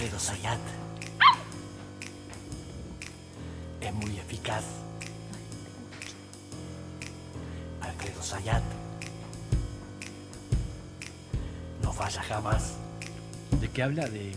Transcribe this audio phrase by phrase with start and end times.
[0.00, 0.60] Alfredo Sayat.
[3.82, 4.64] Es muy eficaz.
[7.82, 8.62] Alfredo Sayat.
[11.82, 12.76] No falla jamás.
[13.60, 14.08] ¿De qué habla?
[14.08, 14.32] ¿De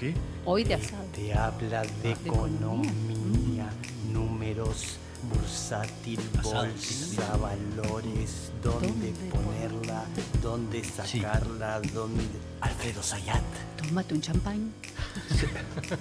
[0.00, 0.16] qué?
[0.44, 1.04] Hoy de asado.
[1.14, 3.70] Te habla de economía,
[4.12, 4.98] números,
[5.42, 10.04] bursátil, bolsa, valores, dónde ¿Dónde ponerla,
[10.40, 12.22] dónde sacarla, dónde...
[12.60, 13.42] Alfredo Sayat.
[13.76, 14.72] Tómate un champán.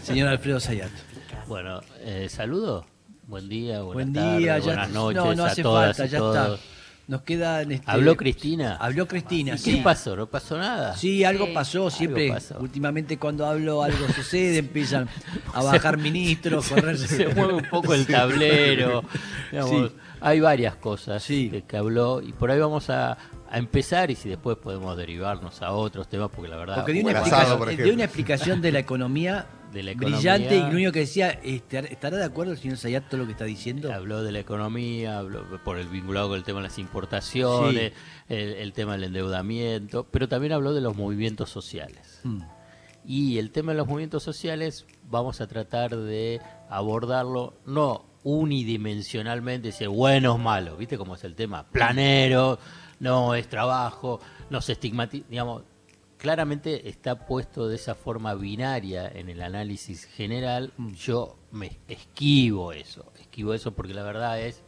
[0.03, 0.91] Señor Alfredo Sayat.
[1.47, 2.85] Bueno, eh, saludo.
[3.27, 6.05] Buen día, buenas Buen tardes, día, ya buenas noches no, no a hace todas falta,
[6.05, 6.59] y ya todos.
[6.59, 6.70] está.
[7.11, 8.77] Nos queda este, ¿Habló Cristina?
[8.79, 9.75] Habló Cristina, ¿Y sí.
[9.75, 10.15] ¿Qué pasó?
[10.15, 10.95] ¿No pasó nada?
[10.95, 11.51] Sí, algo Sí.
[11.53, 12.57] pasó, siempre, pasó.
[12.61, 15.09] últimamente cuando hablo algo sucede, empiezan
[15.53, 17.07] a bajar ministros, correrse.
[17.09, 19.03] Se mueve un poco el tablero.
[19.51, 19.95] digamos, Sí.
[20.21, 21.49] Hay varias cosas Sí.
[21.49, 23.17] que, que habló y por ahí vamos a,
[23.49, 27.05] a empezar y si después podemos derivarnos a otros temas porque la verdad Porque dio
[27.09, 30.17] una, asado, por dio una explicación de la economía, De la economía.
[30.17, 33.25] brillante y lo único que decía, este, ¿estará de acuerdo el señor Sayat todo lo
[33.25, 33.93] que está diciendo?
[33.93, 38.33] Habló de la economía, habló por el vinculado con el tema de las importaciones, Sí.
[38.33, 42.19] el, el tema del endeudamiento, pero también habló de los movimientos sociales.
[42.23, 42.41] Mm.
[43.05, 49.87] Y el tema de los movimientos sociales vamos a tratar de abordarlo no unidimensionalmente, decir
[49.89, 51.63] bueno o malo, ¿viste cómo es el tema?
[51.71, 52.59] Planero,
[52.99, 55.63] no es trabajo, no se estigmatiza, digamos,
[56.21, 60.71] claramente está puesto de esa forma binaria en el análisis general.
[60.93, 64.61] Yo me esquivo eso, esquivo eso porque la verdad es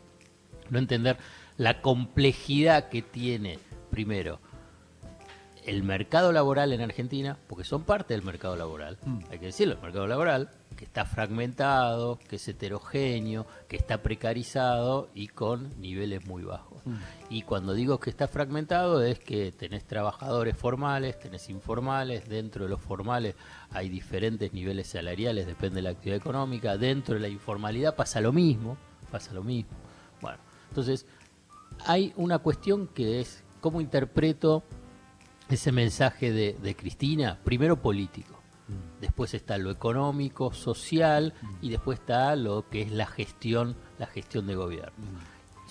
[0.71, 1.17] no entender
[1.57, 3.59] la complejidad que tiene,
[3.91, 4.39] primero,
[5.63, 8.97] el mercado laboral en Argentina, porque son parte del mercado laboral,
[9.29, 10.49] hay que decirlo, el mercado laboral,
[10.83, 16.81] que está fragmentado, que es heterogéneo, que está precarizado y con niveles muy bajos.
[17.29, 22.69] Y cuando digo que está fragmentado es que tenés trabajadores formales, tenés informales, dentro de
[22.69, 23.35] los formales
[23.71, 28.33] hay diferentes niveles salariales, depende de la actividad económica, dentro de la informalidad pasa lo
[28.33, 28.75] mismo,
[29.09, 29.71] pasa lo mismo.
[30.19, 31.05] Bueno, entonces
[31.85, 34.63] hay una cuestión que es cómo interpreto
[35.47, 38.42] ese mensaje de, de Cristina, primero político,
[39.03, 44.47] después está lo económico, social y después está lo que es la gestión, la gestión
[44.47, 44.93] de gobierno.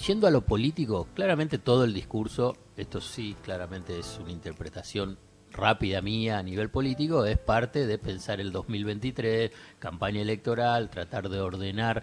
[0.06, 5.18] Yendo a lo político, claramente todo el discurso, esto sí, claramente es una interpretación
[5.50, 11.40] rápida mía a nivel político, es parte de pensar el 2023, campaña electoral, tratar de
[11.40, 12.02] ordenar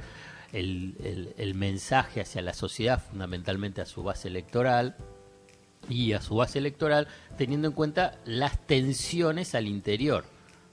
[0.51, 4.95] el, el- el mensaje hacia la sociedad, fundamentalmente a su base electoral,
[5.87, 7.07] y a su base electoral,
[7.37, 10.23] teniendo en cuenta las tensiones al interior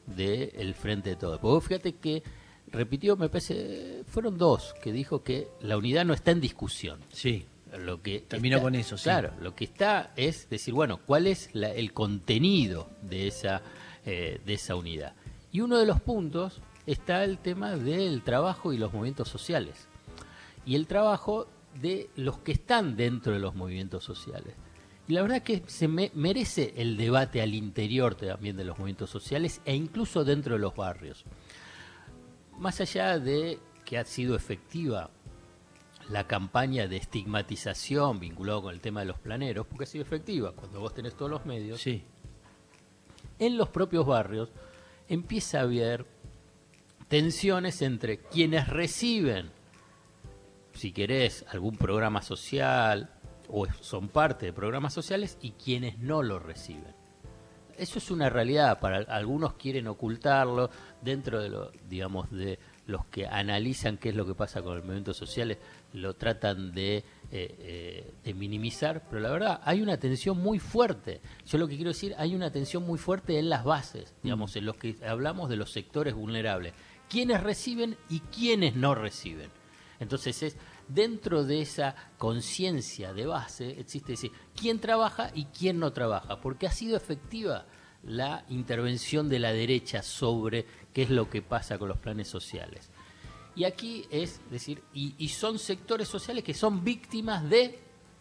[0.06, 1.40] del frente de todo.
[1.40, 2.22] Porque fíjate que
[2.68, 7.00] repitió, me parece, fueron dos que dijo que la unidad no está en discusión.
[7.12, 7.46] Sí,
[7.78, 9.02] Lo que Terminó está- con eso, sí.
[9.04, 13.60] Claro, lo que está es decir, bueno, ¿cuál es la- el contenido de esa,
[14.06, 15.14] eh, de esa unidad?
[15.52, 19.88] Y uno de los puntos está el tema del trabajo y los movimientos sociales.
[20.64, 21.48] Y el trabajo
[21.80, 24.54] de los que están dentro de los movimientos sociales.
[25.08, 29.10] Y la verdad que se me- merece el debate al interior también de los movimientos
[29.10, 31.24] sociales e incluso dentro de los barrios.
[32.58, 35.10] Más allá de que ha sido efectiva
[36.08, 40.52] la campaña de estigmatización vinculado con el tema de los planeros, porque ha sido efectiva
[40.52, 42.02] cuando vos tenés todos los medios, sí.
[43.38, 44.48] en los propios barrios
[45.08, 46.06] empieza a haber
[47.08, 49.50] tensiones entre quienes reciben,
[50.74, 53.10] si querés, algún programa social
[53.50, 56.94] o son parte de programas sociales y quienes no lo reciben.
[57.76, 60.70] Eso es una realidad, para algunos quieren ocultarlo
[61.02, 64.84] dentro de lo, digamos, de los que analizan qué es lo que pasa con los
[64.84, 65.58] movimientos sociales,
[65.92, 71.20] lo tratan de, eh, eh, de minimizar, pero la verdad hay una tensión muy fuerte.
[71.44, 74.64] Yo lo que quiero decir, hay una tensión muy fuerte en las bases, digamos, en
[74.64, 76.72] los que hablamos de los sectores vulnerables,
[77.10, 79.50] quiénes reciben y quiénes no reciben.
[79.98, 80.56] Entonces es
[80.88, 86.66] dentro de esa conciencia de base existe decir quién trabaja y quién no trabaja, porque
[86.66, 87.66] ha sido efectiva
[88.02, 92.90] la intervención de la derecha sobre qué es lo que pasa con los planes sociales.
[93.54, 97.78] Y aquí es decir, y, y son sectores sociales que son víctimas de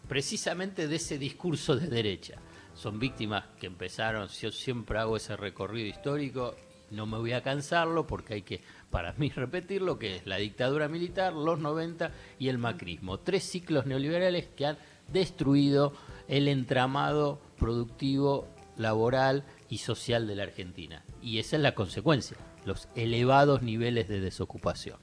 [0.08, 2.40] precisamente de ese discurso de derecha.
[2.74, 6.54] Son víctimas que empezaron, yo siempre hago ese recorrido histórico,
[6.90, 10.88] no me voy a cansarlo porque hay que, para mí, repetirlo, que es la dictadura
[10.88, 13.18] militar, los 90 y el macrismo.
[13.18, 14.78] Tres ciclos neoliberales que han
[15.12, 15.92] destruido
[16.28, 21.04] el entramado productivo, laboral y social de la Argentina.
[21.22, 24.98] Y esa es la consecuencia, los elevados niveles de desocupación.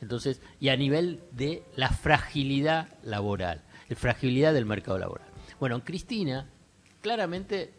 [0.00, 5.28] Entonces, y a nivel de la fragilidad laboral, la fragilidad del mercado laboral.
[5.60, 6.48] Bueno, Cristina
[7.00, 7.72] claramente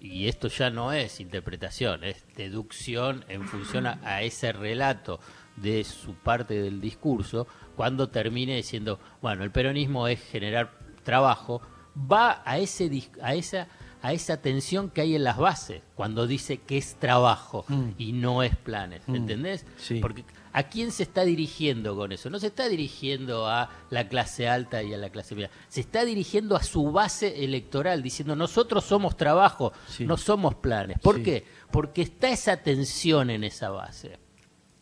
[0.00, 5.20] y esto ya no es interpretación, es deducción en función a, ese relato
[5.56, 7.46] de su parte del discurso,
[7.76, 10.72] cuando termine diciendo, bueno, el peronismo es generar
[11.02, 11.60] trabajo,
[11.96, 12.90] va a ese
[13.22, 13.68] a esa
[14.02, 17.90] a esa tensión que hay en las bases cuando dice que es trabajo Mm.
[17.98, 19.66] y no es planes, ¿entendés?
[19.76, 19.98] Sí.
[20.00, 22.30] Porque ¿a quién se está dirigiendo con eso?
[22.30, 26.04] No se está dirigiendo a la clase alta y a la clase media, se está
[26.04, 30.04] dirigiendo a su base electoral diciendo nosotros somos trabajo, Sí.
[30.04, 30.98] no somos planes.
[31.00, 31.22] ¿Por Sí.
[31.24, 31.44] qué?
[31.70, 34.18] Porque está esa tensión en esa base.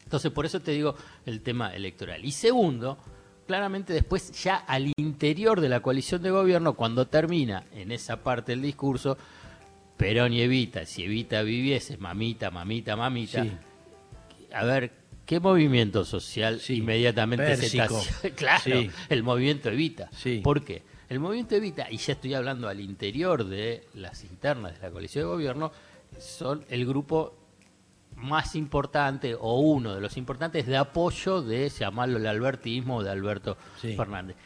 [0.04, 2.24] Entonces, por eso te digo el tema electoral.
[2.24, 2.96] Y segundo,
[3.46, 8.52] claramente después ya al interior de la coalición de gobierno, cuando termina en esa parte
[8.52, 9.16] del discurso,
[9.96, 13.52] Perón y Evita, si Evita viviese, mamita, mamita, mamita, Sí.
[14.52, 14.92] a ver,
[15.24, 17.98] ¿qué movimiento social Sí, inmediatamente se Pérsico.
[18.00, 18.34] estaciona?
[18.36, 18.90] Claro, Sí.
[19.08, 20.10] el movimiento Evita.
[20.12, 20.40] Sí.
[20.44, 20.82] ¿Por qué?
[21.08, 25.24] El movimiento Evita, y ya estoy hablando al interior de las internas de la coalición
[25.24, 25.72] de gobierno,
[26.18, 27.34] son el grupo
[28.16, 33.56] más importante o uno de los importantes de apoyo de llamarlo el albertismo de Alberto
[33.80, 33.94] Sí.
[33.96, 34.36] Fernández.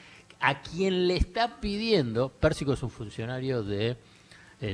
[0.40, 3.96] A quien le está pidiendo, Pérsico es un funcionario del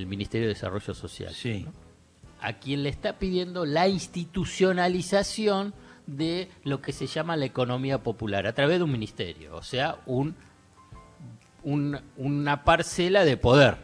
[0.07, 1.67] Ministerio de Desarrollo Social Sí.
[2.41, 5.75] a quien le está pidiendo la institucionalización
[6.07, 9.97] de lo que se llama la economía popular a través de un ministerio, o sea,
[10.07, 10.37] un,
[11.65, 13.79] un- una parcela de poder.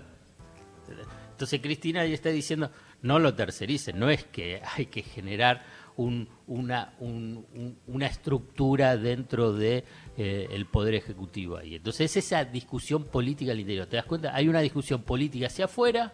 [1.30, 2.70] Entonces Cristina ahí está diciendo,
[3.02, 5.62] no lo tercericen, no es que hay que generar
[5.96, 9.84] un- una, un- un- una estructura dentro de
[10.16, 11.74] eh, el poder ejecutivo ahí.
[11.74, 13.86] Entonces esa discusión política al interior.
[13.86, 14.34] ¿Te das cuenta?
[14.34, 16.12] Hay una discusión política hacia afuera,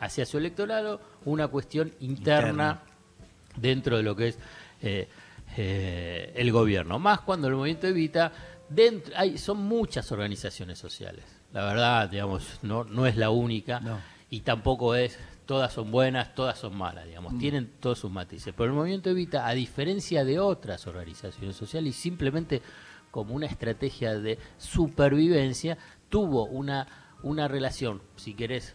[0.00, 2.82] hacia su electorado, una cuestión interna, Interna.
[3.56, 4.38] dentro de lo que es
[4.82, 5.08] eh,
[5.56, 6.98] eh, el gobierno.
[6.98, 8.32] Más cuando el movimiento Evita,
[8.68, 11.24] dentro, hay, son muchas organizaciones sociales.
[11.52, 13.98] La verdad, digamos, no, no es la única No.
[14.30, 18.54] Y tampoco es todas son buenas, todas son malas, digamos, tienen todos sus matices.
[18.56, 22.62] Pero el movimiento Evita, a diferencia de otras organizaciones sociales, y simplemente
[23.10, 25.78] como una estrategia de supervivencia,
[26.08, 26.86] tuvo una,
[27.22, 28.74] una relación, si querés,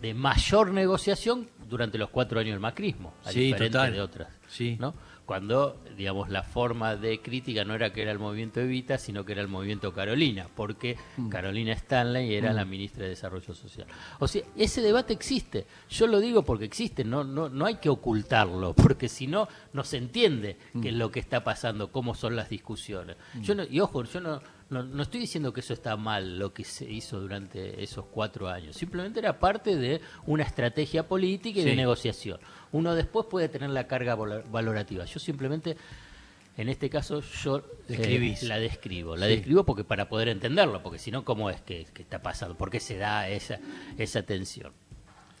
[0.00, 3.92] de mayor negociación durante los cuatro años del macrismo, a Sí, diferencia total.
[3.92, 4.28] de otras.
[4.48, 4.76] Sí.
[4.80, 4.94] ¿no?
[5.26, 9.30] Cuando, digamos, la forma de crítica no era que era el movimiento Evita, sino que
[9.30, 11.28] era el movimiento Carolina, porque Mm.
[11.28, 13.86] Carolina Stanley era la ministra de Desarrollo Social.
[14.18, 15.66] O sea, ese debate existe.
[15.88, 19.84] Yo lo digo porque existe, no, no, no hay que ocultarlo, porque si no, no
[19.84, 20.80] se entiende Mm.
[20.80, 23.16] qué es lo que está pasando, cómo son las discusiones.
[23.40, 26.52] Yo no, y ojo, yo no, no, no estoy diciendo que eso está mal, lo
[26.54, 28.76] que se hizo durante esos cuatro años.
[28.76, 32.38] Simplemente era parte de una estrategia política y de negociación.
[32.72, 35.04] Uno después puede tener la carga valorativa.
[35.04, 35.76] Yo simplemente,
[36.56, 39.16] en este caso, yo eh, la describo.
[39.16, 39.36] La Sí.
[39.36, 42.56] describo porque para poder entenderlo, porque si no, ¿cómo es que, que está pasando?
[42.56, 43.58] ¿Por qué se da esa,
[43.98, 44.72] esa tensión?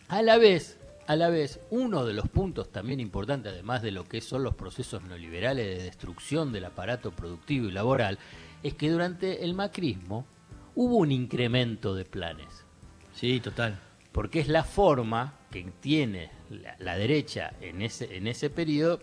[0.08, 0.76] A la vez,
[1.06, 4.54] a la vez, uno de los puntos también importantes, además de lo que son los
[4.54, 8.18] procesos neoliberales de destrucción del aparato productivo y laboral,
[8.62, 10.26] es que durante el macrismo
[10.74, 12.64] hubo un incremento de planes
[13.12, 13.80] Sí, total.
[14.12, 19.00] porque es la forma que tiene la, la derecha en ese, en ese periodo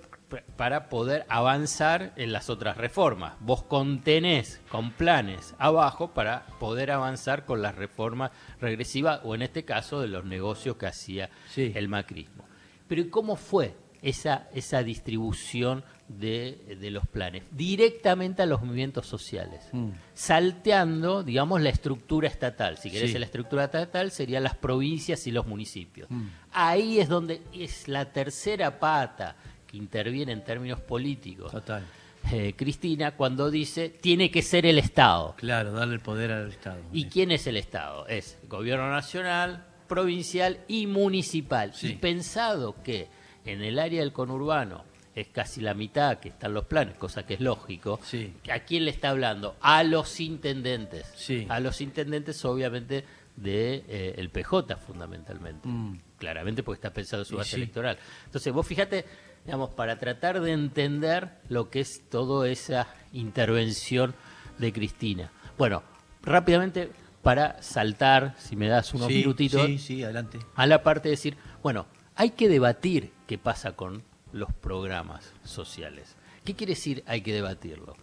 [0.58, 3.34] para poder avanzar en las otras reformas.
[3.40, 9.64] Vos contenés con planes abajo para poder avanzar con las reformas regresivas o en este
[9.64, 11.72] caso de los negocios que hacía Sí.
[11.76, 12.44] el macrismo.
[12.88, 17.44] Pero ¿y cómo fue esa, esa distribución de, de los planes?
[17.52, 19.90] Directamente a los movimientos sociales Mm.
[20.14, 22.78] salteando, digamos, la estructura estatal.
[22.78, 23.18] Si querés, Sí.
[23.20, 26.10] la estructura estatal serían las provincias y los municipios.
[26.12, 26.28] Mm.
[26.52, 29.36] Ahí es donde es la tercera pata
[29.78, 31.52] interviene en términos políticos.
[31.52, 31.86] Total.
[32.32, 35.36] eh, Cristina, cuando dice tiene que ser el Estado.
[35.38, 36.82] Claro, darle el poder al Estado.
[36.92, 38.06] ¿Y quién es el Estado?
[38.08, 41.74] Es gobierno nacional, provincial y municipal.
[41.74, 41.92] Sí.
[41.92, 43.08] Y pensado que
[43.46, 44.84] en el área del conurbano
[45.16, 48.34] es casi la mitad que están los planes, cosa que es lógico, Sí.
[48.52, 49.56] ¿a quién le está hablando?
[49.62, 51.12] A los intendentes.
[51.16, 51.48] Sí.
[51.50, 53.04] A los intendentes, obviamente,
[53.36, 55.68] de eh, el PJ fundamentalmente.
[55.68, 56.00] Mm.
[56.20, 57.98] Claramente porque está pensado en su base electoral.
[58.26, 59.06] Entonces, vos fíjate,
[59.48, 64.14] digamos, para tratar de entender lo que es toda esa intervención
[64.58, 65.32] de Cristina.
[65.58, 65.84] Bueno,
[66.22, 66.92] rápidamente,
[67.24, 70.40] para saltar, si me das unos sí, minutitos, Sí, sí, adelante.
[70.54, 71.86] a la parte de decir, bueno,
[72.16, 76.18] hay que debatir qué pasa con los programas sociales.
[76.44, 77.96] ¿Qué quiere decir hay que debatirlo?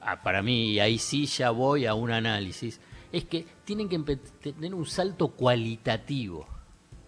[0.00, 2.78] Ah, para mí, y ahí sí ya voy a un análisis,
[3.10, 3.98] es que tienen que
[4.40, 6.46] tener un salto cualitativo.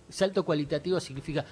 [0.08, 1.44] Salto cualitativo significa,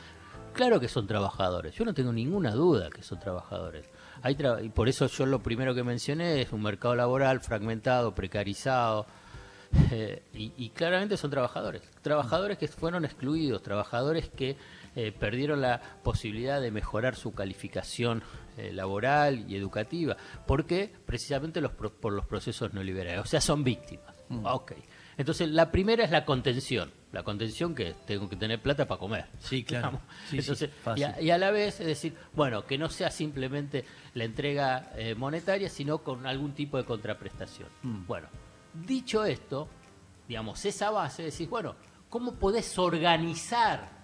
[0.55, 3.87] claro que son trabajadores, yo no tengo ninguna duda que son trabajadores.
[4.23, 8.15] Hay tra- y por eso yo lo primero que mencioné es un mercado laboral fragmentado,
[8.15, 9.07] precarizado,
[9.91, 14.57] Eh, y, y claramente son trabajadores, trabajadores que fueron excluidos, trabajadores que
[14.95, 18.23] eh, perdieron la posibilidad de mejorar su calificación
[18.57, 20.17] eh, laboral y educativa.
[20.47, 20.95] ¿Por qué?
[21.07, 23.21] Precisamente los, pro- por los procesos neoliberales.
[23.23, 24.15] O sea, son víctimas.
[24.45, 24.75] Ok.
[25.17, 26.93] Entonces, la primera es la contención.
[27.15, 29.27] La contención que tengo que tener plata para comer.
[29.39, 29.87] Sí, claro.
[29.87, 30.01] digamos.
[30.25, 31.01] Sí, sí, Entonces, fácil.
[31.03, 34.91] y, a, y a la vez, es decir, bueno, que no sea simplemente la entrega
[34.97, 37.69] eh, monetaria, sino con algún tipo de contraprestación.
[37.83, 38.07] Mm.
[38.07, 38.27] Bueno,
[38.75, 39.69] dicho esto,
[40.27, 41.77] digamos, esa base, decís, bueno,
[42.11, 43.95] ¿cómo podés organizar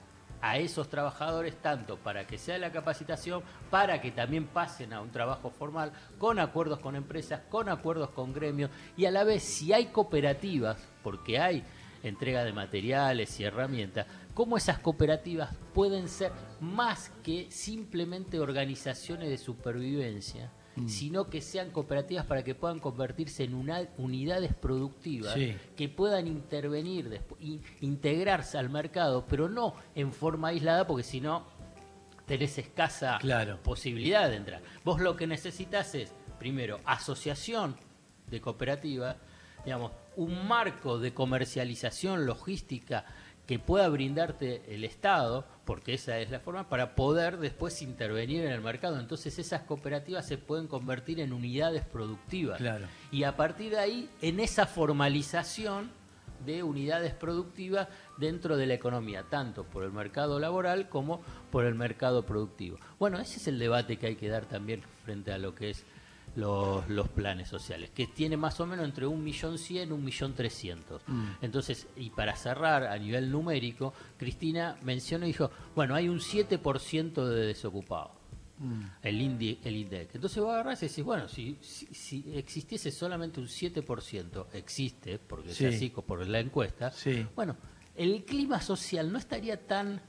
[0.40, 5.10] a esos trabajadores tanto para que sea la capacitación, para que también pasen a un
[5.10, 9.72] trabajo formal, con acuerdos con empresas, con acuerdos con gremios, y a la vez, si
[9.72, 11.64] hay cooperativas, porque hay
[12.02, 19.38] entrega de materiales y herramientas, cómo esas cooperativas pueden ser más que simplemente organizaciones de
[19.38, 20.50] supervivencia,
[20.86, 25.54] sino que sean cooperativas para que puedan convertirse en una- unidades productivas Sí.
[25.76, 31.20] que puedan intervenir, despu- in- integrarse al mercado, pero no en forma aislada, porque si
[31.20, 31.44] no
[32.24, 33.58] tenés escasa Claro.
[33.62, 34.62] posibilidad de entrar.
[34.84, 37.76] Vos lo que necesitas es, primero, asociación
[38.30, 39.16] de cooperativas,
[39.64, 43.06] digamos, un marco de comercialización logística
[43.46, 48.52] que pueda brindarte el Estado, porque esa es la forma, para poder después intervenir en
[48.52, 49.00] el mercado.
[49.00, 52.58] Entonces esas cooperativas se pueden convertir en unidades productivas.
[52.58, 52.86] Claro.
[53.10, 55.90] Y a partir de ahí, en esa formalización
[56.44, 61.74] de unidades productivas dentro de la economía, tanto por el mercado laboral como por el
[61.74, 62.78] mercado productivo.
[62.98, 65.84] Bueno, ese es el debate que hay que dar también frente a lo que es
[66.36, 70.34] los, los planes sociales, que tiene más o menos entre un millón cien, un millón
[70.34, 71.02] trescientos.
[71.42, 77.24] Entonces, y para cerrar a nivel numérico, Cristina mencionó y dijo, bueno, hay un 7%
[77.26, 78.12] de desocupados
[79.02, 80.14] el, indi, el INDEC.
[80.16, 85.54] Entonces vos agarrás y decís, bueno, si, si, si existiese solamente un 7%, existe, porque
[85.54, 85.64] Sí.
[85.64, 87.26] es así por la encuesta, Sí.
[87.34, 87.56] bueno,
[87.96, 90.02] el clima social no estaría tan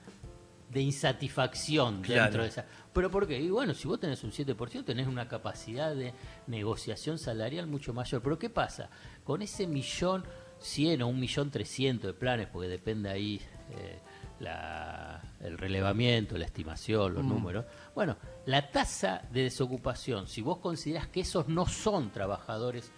[0.71, 2.23] de insatisfacción Claro.
[2.23, 2.65] dentro de esa.
[2.93, 3.39] ¿Pero por qué?
[3.39, 6.13] Y bueno, si vos tenés un 7%, tenés una capacidad de
[6.47, 8.21] negociación salarial mucho mayor.
[8.21, 8.89] Pero ¿qué pasa?
[9.23, 10.23] Con ese millón
[10.59, 13.99] cien o un millón trescientos de planes, porque depende ahí eh,
[14.41, 17.65] la- el relevamiento, la estimación, los números.
[17.95, 22.91] Bueno, la tasa de desocupación, si vos considerás que esos no son trabajadores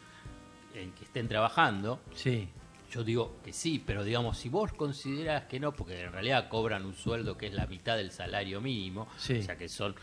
[0.73, 2.49] en que estén trabajando, Sí.
[2.93, 6.85] Yo digo que sí, pero digamos, si vos consideras que no, porque en realidad cobran
[6.85, 9.33] un sueldo que es la mitad del salario mínimo, Sí.
[9.39, 9.95] o sea que son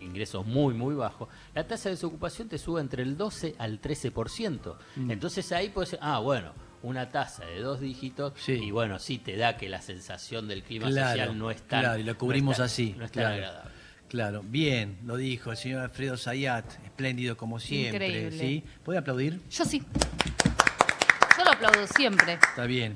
[0.00, 4.76] ingresos muy, muy bajos, la tasa de desocupación te sube entre el 12 al 13%.
[4.96, 5.10] Mm.
[5.10, 6.52] Entonces ahí puedes decir, ah, bueno,
[6.82, 8.52] una tasa de dos dígitos, Sí.
[8.52, 11.80] y bueno, sí te da que la sensación del clima Claro, social no es tan...
[11.80, 12.94] claro, y lo cubrimos no es tan- así.
[12.98, 13.34] No es tan claro.
[13.36, 13.70] agradable.
[14.08, 18.06] Claro, bien, lo dijo el señor Alfredo Zayat, espléndido como siempre.
[18.08, 18.38] Increíble.
[18.38, 18.64] ¿sí?
[18.84, 19.40] ¿Puede aplaudir?
[19.50, 19.82] Yo sí.
[21.54, 22.34] Aplaudo siempre.
[22.34, 22.92] Está bien.